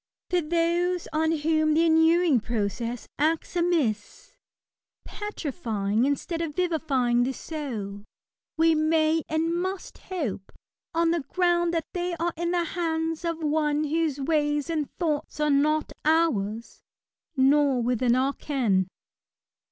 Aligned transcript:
For 0.31 0.41
those 0.41 1.07
on 1.13 1.31
whom 1.31 1.75
the 1.75 1.85
inuring 1.85 2.39
process 2.39 3.07
acts 3.19 3.55
amiss,— 3.55 4.35
petrifying 5.05 6.05
instead 6.05 6.41
of 6.41 6.55
vivifying 6.55 7.21
the 7.21 7.33
soul, 7.33 8.05
we 8.57 8.73
may 8.73 9.21
and 9.29 9.53
must 9.55 9.99
hope, 9.99 10.51
on 10.95 11.11
the 11.11 11.19
ground 11.19 11.71
that 11.75 11.85
they 11.93 12.15
are 12.15 12.33
in 12.35 12.49
the 12.49 12.63
hands 12.63 13.23
of 13.23 13.43
one 13.43 13.83
whose 13.83 14.19
ways 14.19 14.71
and 14.71 14.89
thoughts 14.97 15.39
are 15.39 15.51
not 15.51 15.91
ours, 16.03 16.81
nor 17.37 17.83
within 17.83 18.15
our 18.15 18.33
ken. 18.33 18.87